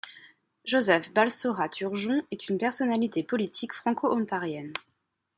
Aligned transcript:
Joseph-Balsora 0.65 1.69
Turgeon 1.69 2.23
est 2.31 2.49
une 2.49 2.57
personnalité 2.57 3.21
politique 3.21 3.73
franco-ontarienne. 3.73 4.73